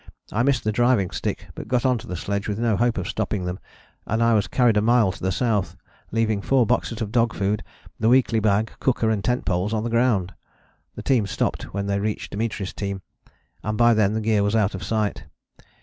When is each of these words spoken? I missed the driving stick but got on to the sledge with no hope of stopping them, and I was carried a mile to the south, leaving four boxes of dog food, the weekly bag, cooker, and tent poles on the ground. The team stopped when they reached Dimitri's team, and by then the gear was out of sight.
I 0.31 0.41
missed 0.41 0.63
the 0.63 0.71
driving 0.71 1.11
stick 1.11 1.45
but 1.53 1.67
got 1.67 1.85
on 1.85 1.99
to 1.99 2.07
the 2.07 2.15
sledge 2.15 2.47
with 2.47 2.57
no 2.57 2.75
hope 2.75 2.97
of 2.97 3.07
stopping 3.07 3.45
them, 3.45 3.59
and 4.07 4.23
I 4.23 4.33
was 4.33 4.47
carried 4.47 4.75
a 4.77 4.81
mile 4.81 5.11
to 5.11 5.21
the 5.21 5.31
south, 5.31 5.77
leaving 6.09 6.41
four 6.41 6.65
boxes 6.65 7.01
of 7.03 7.11
dog 7.11 7.35
food, 7.35 7.61
the 7.99 8.09
weekly 8.09 8.39
bag, 8.39 8.71
cooker, 8.79 9.11
and 9.11 9.23
tent 9.23 9.45
poles 9.45 9.75
on 9.75 9.83
the 9.83 9.91
ground. 9.91 10.33
The 10.95 11.03
team 11.03 11.27
stopped 11.27 11.71
when 11.75 11.85
they 11.85 11.99
reached 11.99 12.31
Dimitri's 12.31 12.73
team, 12.73 13.03
and 13.61 13.77
by 13.77 13.93
then 13.93 14.13
the 14.15 14.21
gear 14.21 14.41
was 14.41 14.55
out 14.55 14.73
of 14.73 14.81
sight. 14.83 15.25